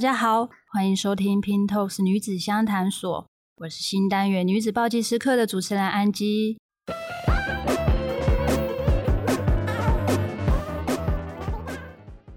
[0.00, 6.56] 大家好，欢迎收听 Pintalks 女子相谈所，我是新单元女子暴击时刻的主持人安吉。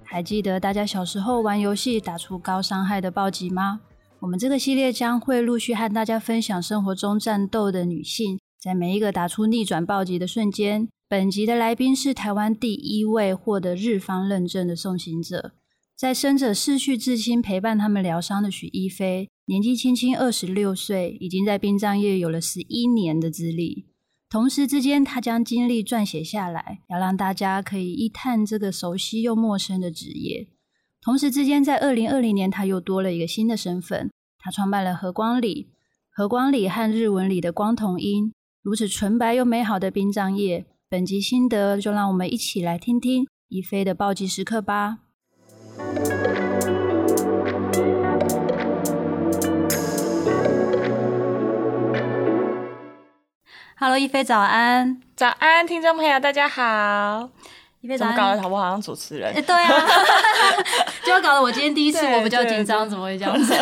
[0.03, 3.79] 还记得大家小时候玩游戏打出高伤害的暴击吗？
[4.19, 10.89] 我们这个系列将会陆续和大家分享生活中战斗的女性，在每一个打出逆转暴击的瞬间。
[11.07, 15.53] 本集的来宾是台湾第一位获得日方认证的送行者。
[15.95, 23.85] 在生者逝去至亲陪伴他们疗伤的许一飞，年纪轻轻二十六岁，已经在殡葬业有了十一年的资历。
[24.29, 30.47] 同时之间，他将经历撰写下来，要让大家可以一探这个熟悉又陌生的职业。
[30.99, 35.69] 同时之间，在二零二零年，他又多了一个新的身份，他创办了和光里。
[36.09, 40.65] 和光里和日文里的光同音，如此纯白又美好的殡葬业。
[40.89, 44.99] 本集心得，就让我们一起来听听一飞的暴击时刻吧。
[53.75, 55.01] Hello，一菲早安！
[55.15, 57.29] 早安，听众朋友，大家好。
[57.81, 58.15] 一菲早安。
[58.15, 59.33] 怎么搞得好不好像主持人？
[59.33, 59.85] 欸、对啊，
[61.03, 63.53] 就搞得我今天第一次，我比较紧张，怎么会这样子？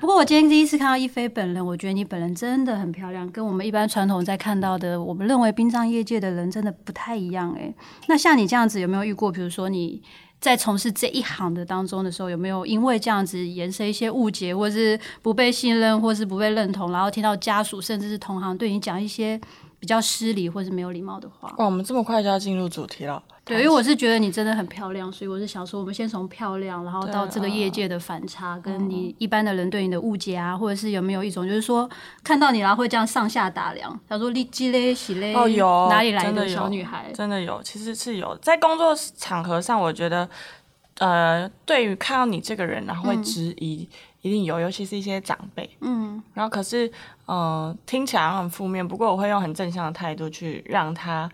[0.00, 7.72] 不过我今天第一次看到一菲本人，我觉得你本人真的很漂亮，跟我们一般传统在看到的，我们认为殡葬业界的人真的不太一样哎。
[8.08, 9.30] 那像你这样子，有没有遇过？
[9.30, 10.02] 比如说你。
[10.40, 19.38] 在从事这一行的当中的时候，有没有因为这样子延伸一些误解，或是不被信任，或是不被认同，然后听到家属甚至是同行对你讲一些
[19.80, 21.52] 比较失礼或是没有礼貌的话？
[21.58, 23.20] 哇，我们这么快就要进入主题了。
[23.42, 31.88] 对，因为我是觉得你真的很漂亮，所以我是想说，我们先从漂亮，然后到这个业界的反差，跟你一般的人对你的误解啊，或者是有没有一种就是说
[32.22, 37.10] 看到你然后会这样上下打量，他说你鸡嘞喜嘞，哦有哪里来的小女孩？
[37.12, 40.28] 真的有，其实是有，在工作场合上，我觉得
[40.98, 46.92] 呃，对于看到你这个人然后会质疑，嗯、一定有，尤其是一些长辈，嗯，然后可是
[47.30, 51.30] 呃听起来很负面，不过我会用很正向的态度去让他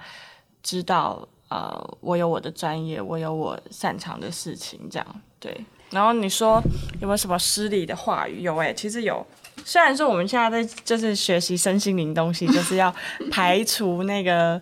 [0.63, 1.27] 知道。
[1.49, 5.07] 呃，我有我的专业，我有我擅长的事情，这样
[5.39, 5.57] 对。
[5.91, 6.61] 然后你说
[7.01, 8.43] 有没有什么失礼的话语？
[8.43, 9.25] 有诶、其实有。
[9.65, 12.93] 虽然说我们现在在就是学习身心灵东西，就是要
[13.31, 14.61] 排除那个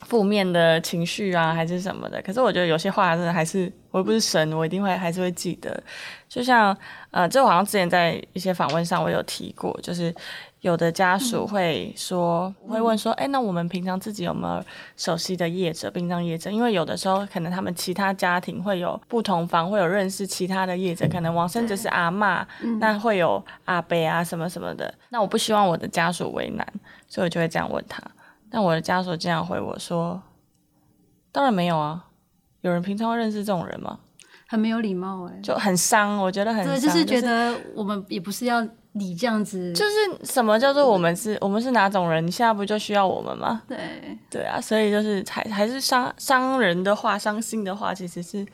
[0.00, 2.20] 负面的情绪啊，还是什么的。
[2.22, 5.80] 可是我觉得有些话真的还是，我又不是神，我一定会还是会记得。
[6.28, 6.76] 就像
[7.12, 10.12] 呃，这好像之前在一些访问上我有提过，就是。
[10.62, 14.64] 有的家属会说，嗯、会问说，哎、欸，那我们平常自己有没有
[14.96, 16.48] 熟悉的业者，殡葬业者？
[16.52, 24.94] 因为有的时候可能他们其他家庭会有不同房，会有认识其他的业者，可能往生者是阿嬷，嗯、那会有阿伯啊什么什么的。
[25.08, 26.64] 那我不希望我的家属为难，
[27.08, 28.00] 所以我就会这样问他。
[28.48, 30.22] 但我的家属这样回我说，
[31.32, 32.04] 当然没有啊，
[32.60, 33.98] 有人平常会认识这种人吗？
[34.46, 38.64] 很没有礼貌哎、欸，就很伤，我觉得很伤，就是觉得我们也不是要。
[38.94, 42.26] 你这样子就是什么叫做我们是，我们是哪种人？
[42.26, 43.62] 你现在不就需要我们吗？
[43.66, 43.78] 对
[44.28, 48.46] 对啊，所以就是还还是伤伤人的话，伤心的话，其实是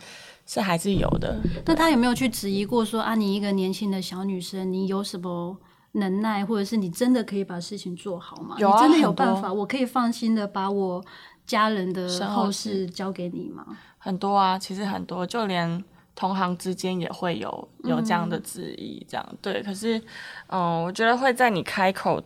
[0.47, 1.41] 是还是有的。
[1.67, 5.57] 那他有没有去质疑过说啊，你一个年轻的小女生，你有什么
[5.93, 8.55] 能耐，或者是你真的可以把事情做好吗？
[8.59, 11.05] 有啊，你真的有办法，我可以放心的把我
[11.45, 13.65] 家人的后事交给你吗？
[13.99, 15.83] 很多啊，其实很多，就连。
[16.19, 19.63] 同行之间也会有有这样的质疑，这样、嗯、对。
[19.63, 20.03] 可是，
[20.49, 22.21] 嗯，我觉得会在你开口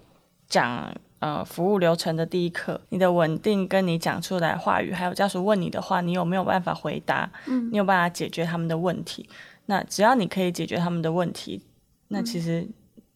[0.49, 7.31] 讲呃服务流程的第一刻，你的稳定跟你讲出来的话语，还有家属问你的话，你有没有办法回答？
[7.47, 9.29] 嗯，你有办法解决他们的问题？
[9.67, 11.63] 那只要你可以解决他们的问题，
[12.09, 12.67] 那其实。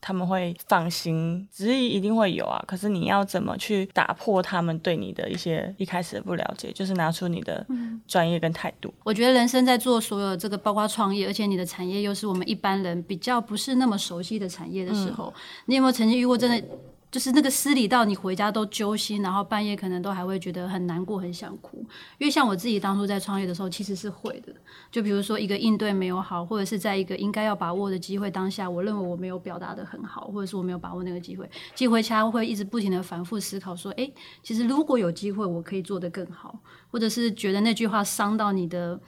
[0.06, 2.62] 他们会放心，质疑一定会有啊。
[2.64, 6.70] 可是你要怎么去打破他们对你的一些一开始的不了解？
[6.70, 7.66] 就是拿出你的
[8.06, 8.94] 专业跟态度。
[9.02, 16.64] 我觉得人生在做所有这个，包括创业，而且你的产业又是我们一般人比较不是那么熟悉的产业的时候，嗯、你有没有曾经遇过真的？
[17.10, 21.78] 就是那个失礼到你回家都揪心，然后半夜可能都还会觉得很难过、很想哭。
[22.18, 24.52] 因为像我自己当初在创业的时候，其实是会的。
[24.90, 34.12] 就比如说一个应对没有好，或者是在一个应该要把握的机会当下，我认为我没有表达得很好，或者是我没有把握那个机会，机会其会一直不停地反复思考说：诶，
[34.42, 36.59] 其实如果有机会，我可以做得更好，
[36.91, 39.00] 或者是觉得那句话伤到你的。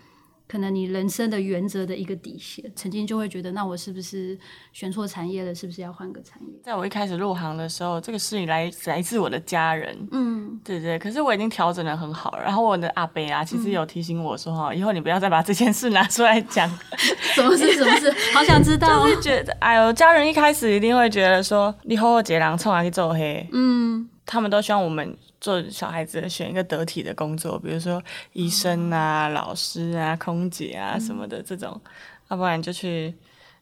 [0.48, 4.36] 可能你人生的原则的一个底线，曾经就会觉得，那我是不是
[4.72, 5.54] 选错产业了？
[5.54, 6.48] 是不是要换个产业？
[6.64, 10.98] 在我一开始入行的时候，这个事情来来自我的家人，嗯，对对。
[10.98, 12.42] 可是我已经调整的很好了。
[12.42, 16.68] 然后我的阿伯啊，其实有提醒我说，哈、嗯，以后你不要再把这件事拿出来讲。
[17.34, 17.72] 什么事？
[17.74, 18.10] 什么事？
[18.34, 19.06] 好想知道。
[19.06, 25.16] 就是觉得，哎呦，家人一开始一定会觉得说，你好好结郎冲啊去做黑，嗯，他们都希望我们。
[25.40, 28.02] 做小孩子选一个得体的工作，比如说
[28.32, 31.80] 医生啊、老师啊、空姐啊什么的这种，
[32.28, 33.14] 要不然就去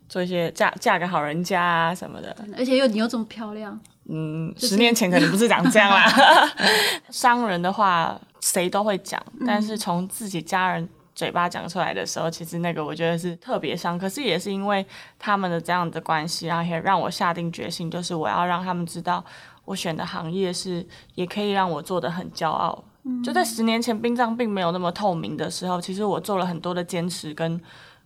[0.08, 2.34] 做一些嫁嫁个好人家啊什么的。
[2.56, 3.78] 而且又你又这么漂亮，
[4.08, 6.10] 嗯，就是、十年前可能不是长这样啦。
[7.12, 13.98] 伤人的话谁都会讲，但是从自己家人嘴巴讲出来的时候，嗯、其实那个我觉得是特别伤。
[13.98, 14.84] 可是也是因为
[15.18, 19.22] 他们的这样的关系，然后也让我下定决心，就是我要让他们知道。
[19.66, 22.82] 我选的行业是，也可以让我做的很骄傲。
[23.04, 27.60] 嗯、就在十年前，殡葬并没有那么透明的时候，其实我做了很多的坚持跟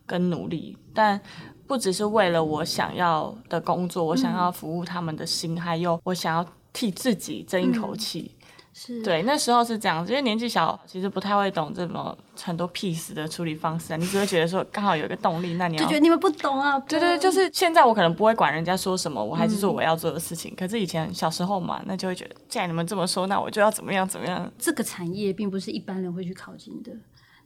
[0.05, 1.19] 跟努力，但
[1.65, 8.35] 不只是为了我想要的工作，我想要服务他们的心，嗯、还有我想要替自己争一口气。
[8.35, 8.40] 嗯
[8.73, 13.97] 是对，那时候是这样子，因为年纪小，其实不太会懂这么很多 piece 的处理方式啊。
[13.97, 16.79] 你只会觉得说刚好有一个动力，那你要就觉得你们不懂啊。
[16.81, 20.51] 对对，就是现在我可能不会管人家说什么，我还是做我要做的事情。
[20.53, 24.51] 嗯、可是以前小时候嘛，那就会觉得既然你们这么说，那我就要怎么样怎么样。
[24.57, 26.91] 这个产业并不是一般人会去靠近的。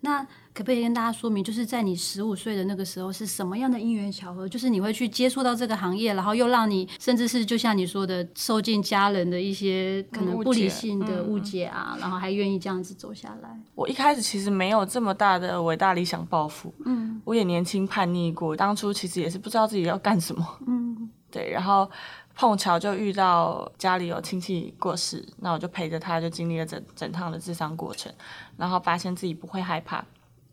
[0.06, 0.24] 那
[0.54, 13.60] 可不可以跟大家说明，就是在你十五岁的那个时候，是什么样的因缘巧合，就是你会去接触到这个行业，然后又让你甚至是就像你说的，受尽家人的一些可能不理性的误解啊，嗯、然后还愿意这样子走下来。
[13.74, 21.90] 我一开始其实没有这么大的伟大理想抱负，嗯，我也年轻叛逆过，当初其实也是不知道自己要干什么，嗯，对，然后。
[22.36, 28.14] 碰巧就遇到家里有亲戚过世，那我就陪着他，就经历了整整趟的智商过程，
[28.58, 30.04] 然后发现自己不会害怕，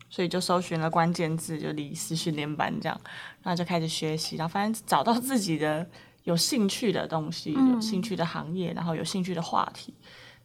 [0.09, 2.97] 所以就搜寻了关键字，就离世训练班这样，
[3.41, 5.85] 然后就开始学习，然后发现找到自己的
[6.23, 9.93] 有兴趣的东西，有兴趣的行业，然后有兴趣的话题，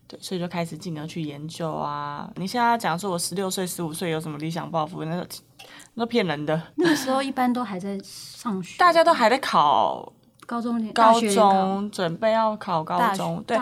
[0.08, 2.29] 对，所以就开始进而去研究啊。
[2.34, 5.25] 你现在讲说我十六岁、十五岁有什么理想抱负，那
[5.94, 6.61] 那骗人的。
[6.75, 10.12] 那个时候一般都还在上学，大家都还在考。
[10.49, 13.59] 高中，高中准备要考高中，对，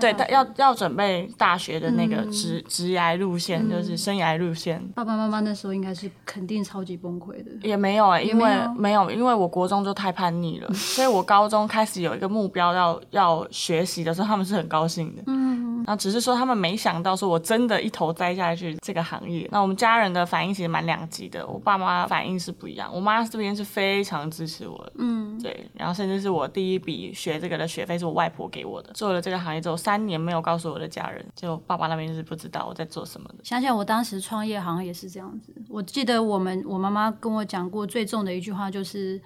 [0.00, 4.84] 对，要要准备大学的那个职职涯路线，就是生涯路线。
[4.96, 7.52] 爸爸妈妈那时候应该是肯定超级崩溃的。
[7.62, 15.22] 也没有哎，因为没有，因为我国中就太叛逆了， 所以我高中开始有一个目标要要学习的时候，他们是很高兴的。
[15.28, 19.48] 嗯，那只是说他们没想到说我真的一头栽下去这个行业。
[19.52, 24.92] 那我们家人的反应其实蛮两极的，我爸妈反应是不一样，我妈这边是非常支持我的。
[24.98, 26.24] 嗯，对，然后甚至。
[26.24, 28.90] 是我第一笔学这个的学费，是我外婆给我的。
[28.94, 33.44] 做了这个行业之后，三年没有告诉我的家人，就爸爸那边是不知道我在做什么的。
[33.44, 35.52] 想想我当时创业好像也是这样子。
[35.68, 39.20] 我记得我们我妈妈跟我讲过最重的一句话就是：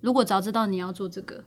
[0.00, 1.44] 如果早知道你要做这个，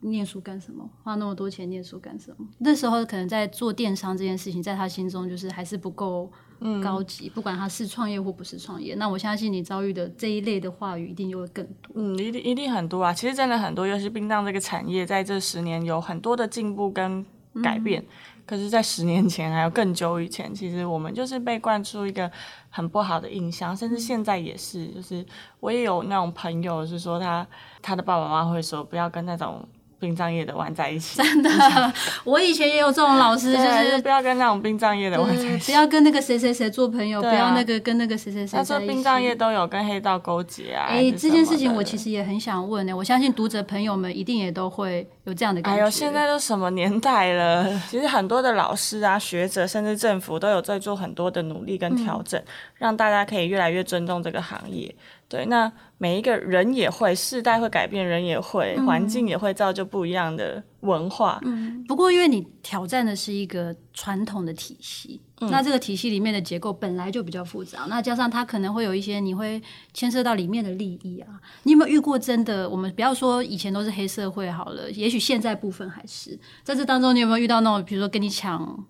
[0.00, 0.88] 念书干什么？
[1.02, 2.46] 花那么多钱念书干什么？
[2.58, 6.30] 那时候可能在做电商这件事情，在他心中就是还是不够。
[6.60, 11.92] 嗯，高级，不管他是创业或不是创业，那我相信你遭遇的这一类的话语一定就会更多。
[11.94, 13.14] 嗯，一定一定很多啊！
[13.14, 17.24] 其实真的很多，尤其殡葬这个产业，在这十年有很多的进步跟
[17.62, 18.02] 改变。
[18.02, 18.06] 嗯、
[18.44, 22.28] 可是，在十年前还有更久以前，其实我们就是被灌输一个
[22.70, 24.88] 很不好的印象，甚至现在也是。
[24.88, 25.24] 就是
[25.60, 27.46] 我也有那种朋友是说，他
[27.80, 29.64] 他的爸爸妈妈会说不要跟那种。
[30.00, 31.50] 殡葬业的玩在一起，真的，
[32.24, 38.56] 我以前也有这种老师，就是不要跟那种殡葬业的玩在一起，不要跟那个谁谁谁做朋友，不要那个跟那个谁谁谁。
[38.56, 40.86] 他说殡葬业都有跟黑道勾结啊。
[40.88, 45.80] 哎，这件事情我其实也很想问呢，我相信读者朋友们一定也都会有这样的感觉。
[45.80, 47.68] 哎呦，现在都什么年代了？
[47.90, 52.40] 其实很多的老师啊、学者，甚至政府都有在做很多的努力跟调整，
[52.78, 54.94] 让大家可以越来越尊重这个行业。
[55.28, 61.38] 对，那每一个人也会，世代会改变，人也会，环境也会造就不一样的文化。
[61.44, 69.60] 嗯，不过因为你挑战的是一个传统的体系，嗯、那这个体系里面的结构本来就比较复杂，那加上它可能会有一些你会
[69.92, 71.28] 牵涉到里面的利益啊。
[71.64, 72.66] 你有没有遇过真的？
[72.66, 78.86] 我们不要说以前都是黑社会好了，也许现在部分还是在这当中，你有没有遇到那种，比如说跟你抢？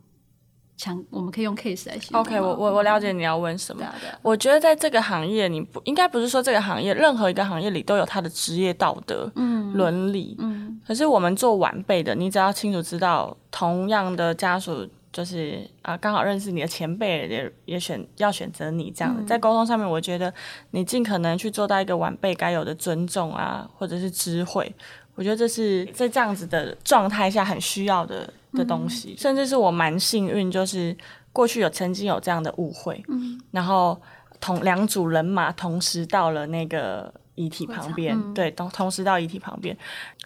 [0.78, 2.20] 强，我们可以用 case 来形容。
[2.20, 3.84] OK，我我我了解你要问什么。
[4.22, 10.80] 我觉得在这个行业，你不应该不是说这个行业，任何一个行业里都有他的职业道德、嗯，伦理，嗯。
[10.86, 20.32] 可是我们做晚辈的，你只要清楚知道，同样的家属就是啊，刚好认识你的前辈也也选要选择你这样的，嗯、在沟通上面，我觉得
[20.70, 24.72] 你尽可能去做到一个晚辈该有的尊重啊，或者是智慧。
[25.14, 30.96] 我觉得这是在这样子的状态下很需要的的东西，嗯、甚至是我蛮幸运，就是
[31.32, 34.00] 过去有曾经有这样的误会，嗯、然后
[34.40, 39.76] 同两组人马同时到了那个遗体旁边，嗯、对，同同时到遗体旁边，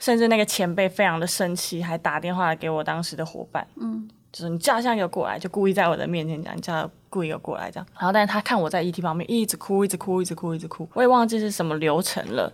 [0.01, 12.53] 甚至那个前辈非常的生气，还打电话给我当时的伙伴，嗯，就是你叫一个过来，就故意在我的面前讲，你叫故意有过来这样，然后但是他看我在遗体旁边一直哭，一直哭，一直哭，一直哭，我也忘记是什么流程了。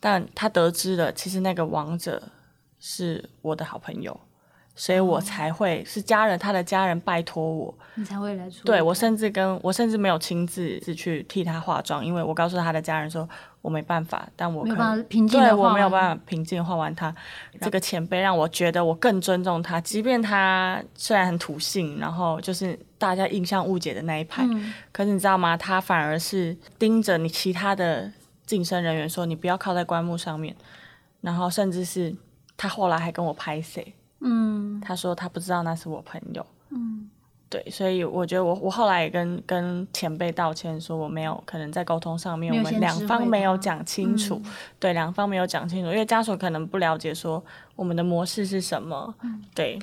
[0.00, 2.22] 但他得知了，其实那个王者
[2.78, 4.18] 是我的好朋友，
[4.78, 8.48] 所以我才会是家人，他的家人拜托我，你才会来。
[8.64, 13.28] 对，我甚至跟我甚至没有亲自是去替他化妆，因为我告诉他的家人说
[13.60, 17.12] 我没办法，但我可能对我没有办法平静画完他。
[17.60, 25.56] 这个前辈让我觉得我更尊重他，即便他虽然很土性，然后就是大家印象误解的那一派，嗯、可是你知道吗？
[25.56, 28.08] 他反而是盯着你其他的
[28.46, 30.54] 晋升人员说，你不要靠在棺木上面，
[31.20, 32.14] 然后甚至是
[32.56, 33.84] 他后来还跟我拍谢。
[34.20, 36.44] 嗯，他说他不知道那是我朋友。
[36.70, 37.08] 嗯，
[37.48, 44.40] 对，所以我觉得我我后来也跟跟前辈道歉，说我没有可能在沟通上面，我们两方没有讲清楚。
[44.44, 47.42] 嗯、对，两方没有讲清楚，因为家属可能不了解说
[47.76, 49.14] 我们的模式是什么。
[49.22, 49.78] 嗯，对，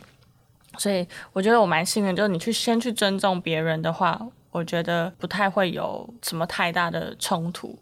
[0.77, 4.19] 所以我觉得我蛮幸运，就是你去先去尊重别人的话，
[4.51, 7.77] 我觉得不太会有什么太大的冲突。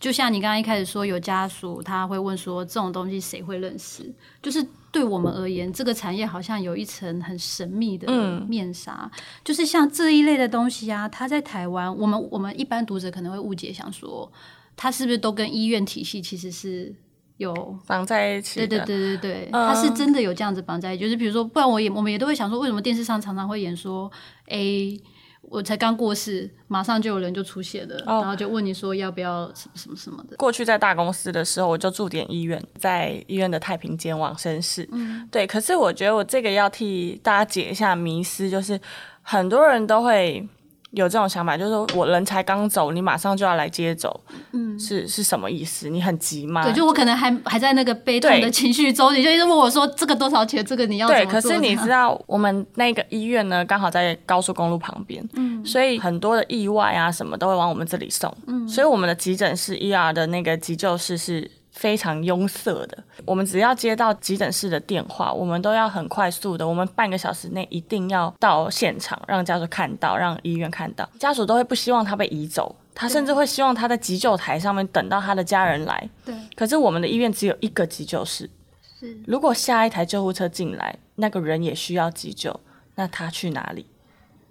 [0.00, 4.10] 就像你刚刚一开始说，有家属他会问说，这种东西谁会认识？
[4.42, 8.10] 就是对我们而言，这个产业好像有一层很神秘的
[8.48, 9.10] 面纱。
[9.12, 14.32] 嗯、就是像这一类的东西啊，它在台湾，我们我们一般读者可能会误解，想说
[14.74, 16.94] 它是不是都跟医院体系其实是
[17.36, 18.60] 有绑在一起？
[18.60, 21.04] 对对对对对，它是真的有这样子绑在一起。
[21.04, 24.10] 就是比如说，不然我也我们也都会想说，为什么电视上常常会演说
[24.46, 24.98] A？
[25.42, 30.36] 我才刚过世，马上就有人就出现了，哦、然后就问你说要不要什么什么什么的。
[30.36, 34.88] 过去在大公司的时候，我就住点医院，在医院的太平间往生室。
[34.92, 35.46] 嗯，对。
[35.46, 38.80] 可是我觉得我这个要替大家解一下迷思，就是
[39.22, 40.48] 很多人都会。
[40.92, 44.20] 有这种想法，就是说我人才刚走，你马上就要来接走，
[44.52, 45.88] 嗯，是是什么意思？
[45.88, 46.64] 你很急吗？
[46.64, 50.64] 对，就我可能还还在那个悲痛的情绪中，你就一直问我说这个多少钱？
[50.64, 51.06] 这个你要？
[51.06, 61.50] 对，可是你知道我们那个医院呢，刚好在高速公路旁边，嗯，所以很多的意外啊什么都会往我们这里送，嗯，所以我们的急诊室 ER 的那个急救室是。
[61.80, 71.08] 非常拥塞的，我们只要接到急诊室的电话，我们都要很快速的，我们半个小时内一定要到现场，让家属看到，让医院看到。
[71.18, 76.06] 家属都会不希望他被移走，他甚至会希望他在急救台上面等到他的家人来。
[76.22, 76.34] 对。
[76.54, 78.50] 可是我们的医院只有一个急救室，
[78.98, 79.18] 是。
[79.26, 82.60] 如果下一台救护车进来，那个人也需要急救，
[82.96, 83.86] 那他去哪里？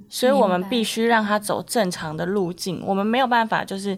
[0.10, 3.96] 所以我们必须让他走正常的路径，我们没有办法就是。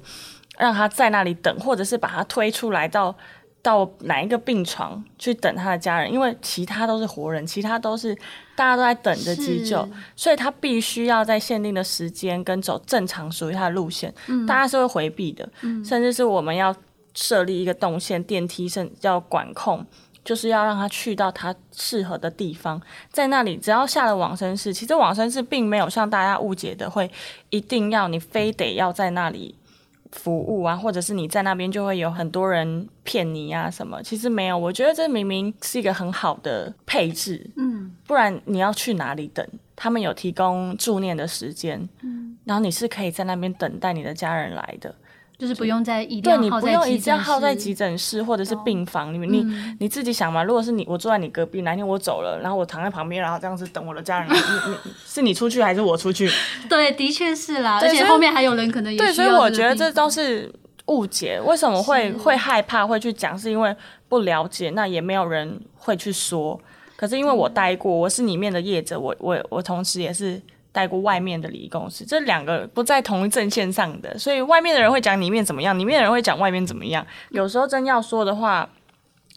[0.61, 3.15] 让他在那里等，或者是把他推出来到
[3.63, 8.13] 到哪一个病床去等他的家人，因为其他都是活人，其他都是
[8.55, 16.75] 大家都在等着急救，所以他必须要在限定的时间跟走正常属于他的路线，嗯、大家是会回避的，嗯、甚至是我们要
[17.15, 19.83] 设立一个动线电梯，甚至要管控，
[20.23, 22.79] 就是要让他去到他适合的地方，
[23.11, 27.09] 在那里只要下了往生室，其实往生室并没有像大家误解的会
[27.49, 29.55] 一定要你非得要在那里。
[30.11, 34.01] 服务啊，或者是你在那边就会有很多人骗你啊什么？
[34.03, 39.45] 其实没有，我觉得这明明是一个很好的配置，嗯，不然你要去哪里等？
[39.75, 44.93] 他们有提供助念的时间，嗯，然后你是可以在那边等待你的家人来的。
[45.41, 49.27] 就是不用在一对，你不用一定要耗在急诊室或者是病房里面。
[49.27, 49.43] 你
[49.79, 54.35] 你自己想嘛，如果是你，我坐在你隔壁，哪天我走了，然后我躺在旁边，然后这样子等我的家人，你
[54.71, 56.29] 你是你出去还是我出去？
[56.69, 60.53] 对，的确是啦，而且后面还有人可能也对，所以我觉得这都是
[60.85, 61.41] 误解。
[61.43, 63.35] 为什么会会害怕会去讲？
[63.35, 63.75] 是因为
[64.07, 66.61] 不了解，那也没有人会去说。
[66.95, 70.39] 可是因为我待过，我是里面的业者，我我我同时也是。
[70.71, 77.05] 带过外面的礼仪公司，这两个不在同一阵线上的，所以外面的人会讲里面怎么样，里面的人会讲外面怎么样。
[77.29, 78.69] 有时候真要说的话，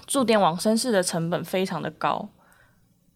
[0.06, 2.28] 驻点往生室的成本非常的高，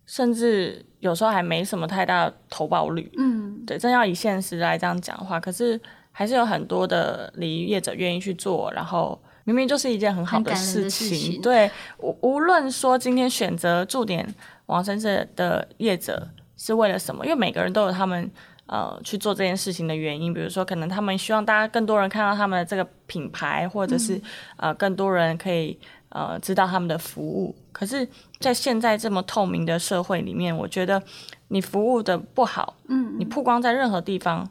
[0.05, 3.09] 甚至有时候还没什么太大投报率。
[3.19, 11.09] 嗯，对，真要以现实来这样讲的话，可是还是有很多的礼仪业者愿意去做，然后明明就是一件很好的事情。
[11.09, 14.35] 事情对，无无论说今天选择驻点
[14.67, 16.29] 往生室的业者。
[16.59, 17.25] 是为了什么？
[17.25, 18.31] 因为每个人都有他们
[18.67, 24.23] 呃去做这件事情的原因，比如说可能他们希望大家更多人看到他们的这个品牌，或者是、嗯、
[24.57, 27.55] 呃更多人可以呃知道他们的服务。
[27.73, 28.07] 可是，
[28.41, 31.03] 在现在这么透明的社会里面，我觉得
[31.47, 34.47] 你服务的不好，嗯，你曝光在任何地方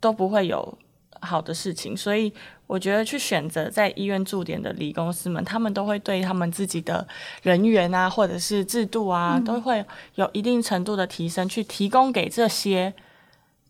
[0.00, 0.78] 都不会有
[1.20, 2.32] 好的事情，所以。
[2.66, 7.06] 我觉得去选择在医院驻点的理公司们，他们都会对他们自己的
[7.42, 12.92] 人员啊，或者是制度啊，嗯、都会有一定程度的提升，去提供给这些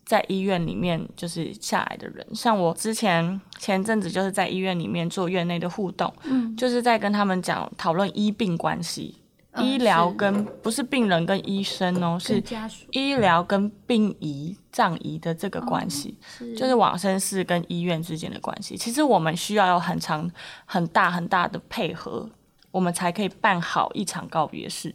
[0.04, 2.24] 在医院里面就是下来的人。
[2.34, 9.16] 像我之前前阵子就是在医院里面做院内的互动，嗯，就是在跟他们讲讨论医病关系。
[9.58, 12.42] 医疗跟不是病人跟医生哦，是
[12.90, 16.18] 医疗跟殡仪葬仪的这个关系，
[16.56, 18.76] 就是往生室跟医院之间的关系。
[18.76, 20.30] 其实我们需要有很长、
[20.64, 22.28] 很大、很大的配合，
[22.70, 24.94] 我们才可以办好一场告别式。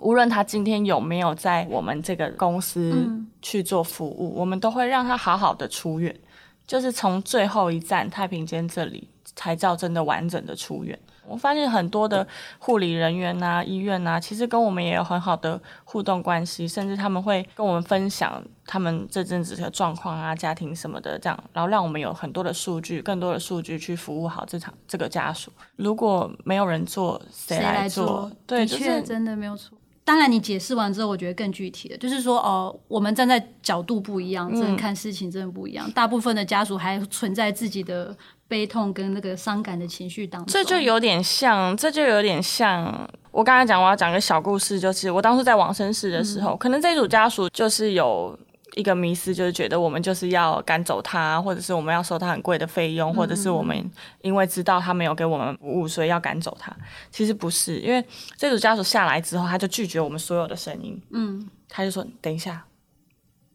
[0.00, 3.08] 无论他今天有没有在我们这个公司
[3.42, 6.18] 去做服务，嗯、我们都会让他好好的出院，
[6.66, 10.98] 就是从最后一站太平间这里才叫真的完整的出院。
[11.30, 12.26] 我发现很多的
[12.58, 25.52] 护理人员呐、啊、医院呐、啊，其实跟我们也有很好的互动关系，甚至他们会跟我们分享他们这阵子的状况啊、家庭什么的，这样，然后让我们有很多的数据、更多的数据去服务好这场这个家属。
[25.76, 28.04] 如果没有人做，谁来做？
[28.04, 29.76] 来做对，就是、真的没有错。
[30.10, 35.88] 当然，你解释完之后，我觉得更具体的，就是说，哦，我们站在角度不一样，真的看事情真的不一样。
[35.88, 38.12] 嗯、大部分的家属还存在自己的
[38.48, 40.52] 悲痛跟那个伤感的情绪当中。
[40.52, 48.36] 这就有点像，这就有点像我刚才讲，我要讲个小故事，就是我当时在往生室的时候，嗯、可能这组家属就是有。
[48.74, 53.90] 一个迷思就是觉得我们就是要赶走他，或者是我们要收他很贵的费用，或者是我们
[54.22, 56.74] 因为知道他没有给我们服务，所以要赶走他。
[57.10, 58.04] 其实不是，因为
[58.36, 61.00] 这组家属下来之后，他就拒绝我们所有的声音。
[61.10, 62.64] 嗯，他就说：“等一下，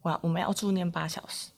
[0.02, 1.48] 我我们要住念八小时。”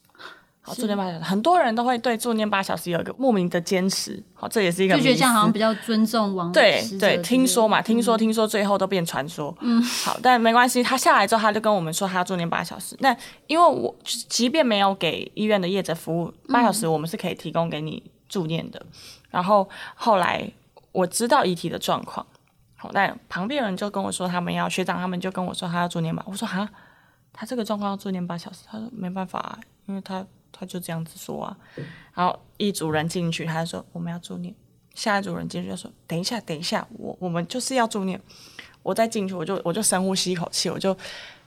[0.75, 4.23] 助念八小时，很多人都会对助念八小时有一个莫名的坚持。
[4.35, 9.53] 好，这也是一个就觉得这样好像比较尊重亡对对，听说嘛，听说听说最后都变传说。
[9.61, 10.83] 嗯，好，但没关系。
[10.83, 12.97] 他下来之后，他就跟我们说他要助念八小时。
[13.01, 13.17] 那
[13.49, 18.81] 因为我即便没有给医院的业者服务八小时，我们是可以提供给你助念的。
[19.31, 20.49] 然后后来
[20.93, 22.25] 我知道遗体的状况，
[22.77, 26.23] 好，但旁边人就跟我说他们要学长，他们就跟我说他要助念吧。
[26.29, 26.69] 我说哈，
[27.33, 30.25] 他这个状况要助念八小时，他说没办法啊，因为他。
[30.59, 31.57] 他就这样子说啊，
[32.15, 34.55] 然后一组人进去，他就说我们要助念。
[34.95, 38.21] 下一组人进去就说等一下，等一下，我我们就是要助念。
[38.83, 40.97] 我再进去，我就我就深呼吸一口气，我就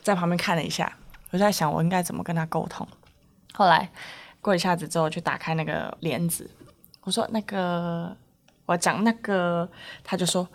[0.02, 0.92] 在旁边看了一下，
[1.32, 2.88] 我就在想我应该怎么跟他沟通。
[3.54, 3.92] 后来
[4.40, 6.50] 过一下子之后，就打开那个帘子，
[7.02, 8.16] 我说那个
[8.66, 9.68] 我讲那个，
[10.04, 10.48] 他就说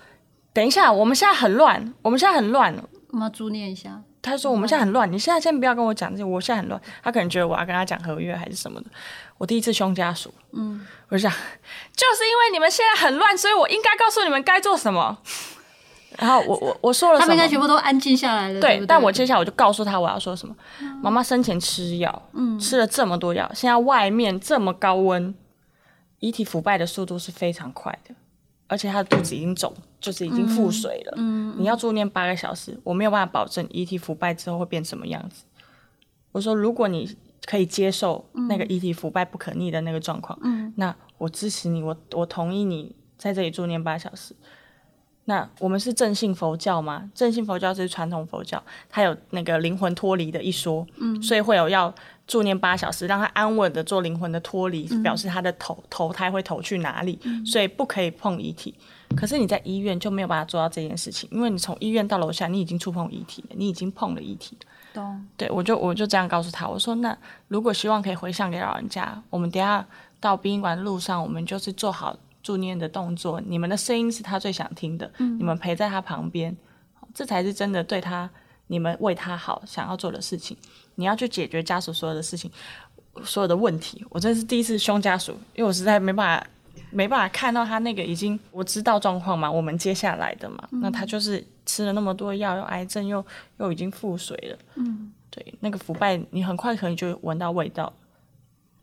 [0.53, 2.75] 等一下，我们现在很乱，我们现在很乱，
[3.09, 4.03] 我们要助念一下。
[4.27, 6.25] 他说：“我们现在很乱，你现在先不要跟我讲这些。
[6.25, 6.81] 我现在很乱。
[7.03, 8.87] 他可能觉得我要跟他讲合约还是什么的。
[9.39, 15.17] 我第一次凶家属，嗯，我就想，就是因为你们现在很乱，所以我应该告诉你们该做什么。
[16.19, 18.61] 然后我我我说了什么，他们应该全部都安静下来了。
[18.61, 20.55] 对，对对，但我接下来我就告诉他我要说什么。
[20.81, 25.35] 嗯、妈妈生前吃药，嗯，吃了这么多药，现在外面这么高温，
[26.19, 28.15] 遗体腐败的速度是非常快的。”
[28.69, 31.15] 而且他的肚子已经肿，就是已经腹水了。
[31.17, 35.45] 嗯，你要住念八个小时，我没有办法保证遗体腐败之后会变什么样子。
[36.33, 44.35] 我说，如果你可以接受那个遗体腐败不可逆的那个状况，嗯，那我支持你，我我同意你在这里住念八小时。
[45.29, 47.11] 那我们是正信佛教吗？
[47.15, 51.93] 正信佛教是传统佛教，它有那个灵魂脱离的一说，嗯，所以会有要
[52.27, 58.75] 助念八小时，让他安稳的做灵魂的脱离，嗯、表示他的投投胎会投去哪里，嗯、所以不可以碰遗体。
[59.17, 64.57] 可是你在医院就没有办法做到这件事情，因为你从医院到楼下，你已经触碰遗体了，你已经碰了遗体。
[64.93, 65.25] 懂？
[65.37, 67.17] 对，我就我就这样告诉他，我说那
[67.49, 69.87] 如果希望可以回向给老人家，我们等下
[70.19, 72.17] 到殡仪馆的路上，我们就是做好。
[72.43, 76.57] 助念的动作，你们的声音是他最想听的，嗯、你们陪在他旁边，
[77.13, 78.31] 这才是真的对他，
[78.69, 80.57] 你们为他好想要做的事情。
[80.97, 82.51] 你要去解决家属所有的事情，
[83.25, 84.05] 所有的问题。
[84.11, 86.47] 我这是第一次凶家属，因为我实在没办法，
[86.91, 93.25] 没办法看到他那个已经我知道状况嘛，我们接下来的嘛，嗯、那他就是吃了那么多药，又癌症，又
[93.59, 97.93] 又已经腹水了，嗯，对，那个腐败，你很快可能就闻到味道。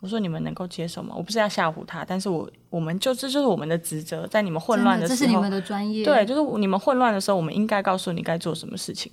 [0.01, 1.15] 我说你们能够接受吗？
[1.15, 9.09] 我不是要吓唬他，但是我我们就这就是我们的职责，在你们混乱的时候，这是你们的专业，对，就是你们混乱的时候，我们应该告诉你该做什么事情。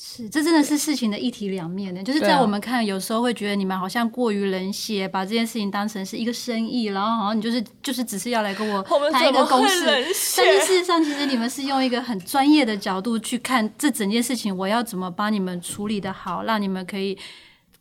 [0.00, 8.80] 是，这真的是事情的一体两面的，就是在我们看，有时候会觉得你们好像过于冷血，把这件事情当成是一个生意，然后好像你就是就是只是要来跟我
[9.10, 17.18] 谈一个公事，但是事实上，其实你们是用一个很专业的角度去看这整件事情，我要怎么帮你们处理的好，让你们可以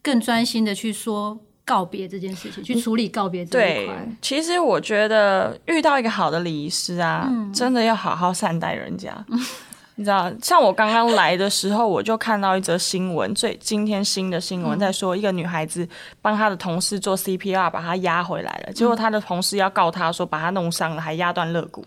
[0.02, 1.40] 更专心的去说。
[1.68, 3.94] 告别这件事情，去处理告别这一块。
[3.94, 9.14] 对，其实我觉得遇到一个好的礼仪师啊，嗯、真的要好好善待人家。
[9.98, 15.88] 嗯、你知道，像我刚刚来的时候，我就看到一则新闻，最今天新的新闻在说，一个女孩子
[16.22, 21.86] 帮她的同事做 CPR，把她压回来了，结果她的同事要告她说把她弄伤了，还压断肋骨。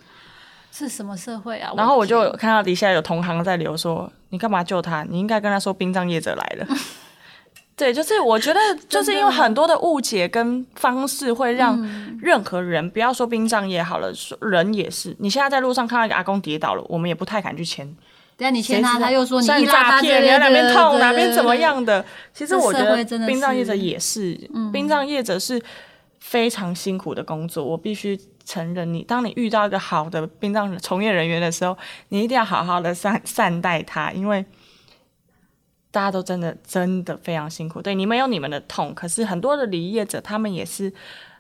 [0.72, 1.72] 是什么社会啊？
[1.76, 5.04] 然后我就看到底下有同行在留说，你干嘛救她？
[5.08, 6.66] 你应该跟她说殡葬业者来了。
[7.80, 11.80] 对，就是我觉得， 就是因为很多的误解跟方式，会让
[12.20, 14.12] 任何人，不要说殡葬业好了，
[14.42, 15.16] 人也是。
[15.18, 17.86] 你现在在路上看到一个阿公跌倒了，我们也不太敢去牵。
[18.36, 22.04] 等下你牵他，他又说你诈骗，你要哪边痛哪边怎么样的。
[22.34, 24.38] 其实我觉得殡葬业者也是，
[24.70, 25.58] 殡葬业者是
[26.18, 27.64] 非常辛苦的工作。
[27.64, 31.76] 我必须承认，你当你遇到一个好的殡葬从业人员的时候，
[32.08, 34.44] 你一定要好好的善善待他，因为
[35.90, 37.82] 大家都真的真的非常辛苦。
[37.82, 40.92] 对，你们有你们的痛，可是很多的礼仪业者他们也是。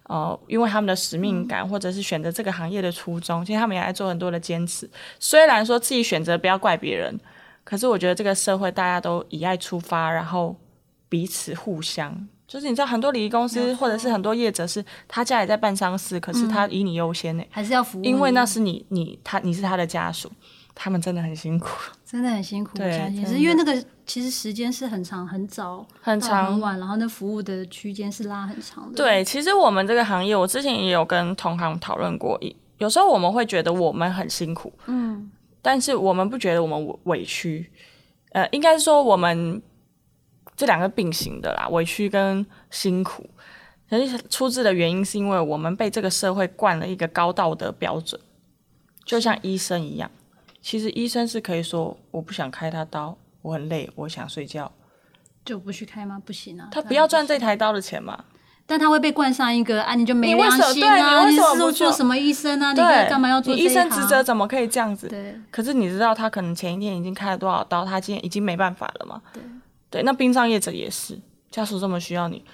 [0.04, 4.90] 呃，因为他们的使命感，或者是选择这个行业的初衷，嗯、其实他们也在做很多的坚持。
[5.20, 7.16] 虽然说自己选择不要怪别人，
[7.62, 10.56] 可是我觉得这个社会大家都以爱出发，然后
[11.08, 12.26] 彼此互相。
[12.48, 20.28] 就是你知道，很多礼仪公司或者是很多业者是，他家里在办丧事，可是他以你优先呢，还是要服务，因为那是你你他你是他的家属。
[20.74, 21.68] 他们真的很辛苦，
[22.10, 22.76] 真的很辛苦。
[22.76, 28.96] 对，也是因为那个其实时间是很长，很早很长很晚，然后那服务的区间是拉很长的。
[28.96, 32.36] 对，其实我们这个行业，我之前也有跟同行讨论过，
[32.78, 35.30] 有时候我们会觉得我们很辛苦，嗯，
[35.62, 37.70] 但是我们不觉得我们委屈，
[38.32, 39.62] 呃，应该说我们
[40.56, 43.24] 这两个并行的啦，委屈跟辛苦，
[43.88, 48.20] 可是出自的原因是因为我们被这个社会灌了一个高道德标准，
[49.04, 50.10] 就像医生一样。
[50.62, 54.70] 其实医生是可以说，我不想开他刀，我很累，我想睡觉，
[55.44, 56.20] 就不去开吗？
[56.24, 58.24] 不行啊，他不要赚这台刀的钱嘛。
[58.66, 62.70] 但他会被冠上一个啊，你就没良心啊，你，为什么你是做什么医生啊？
[62.70, 63.60] 你干嘛要做这？
[63.60, 65.08] 医生职责怎么可以这样子？
[65.08, 65.34] 对。
[65.50, 69.20] 可是你知道他可能前一天已经开了多少刀，他今天已经没办法了嘛？
[69.32, 69.42] 对。
[69.90, 71.18] 对，那殡葬业者也是，
[71.50, 72.44] 家属这么需要你，